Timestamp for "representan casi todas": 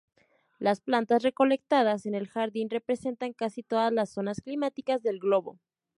2.71-3.93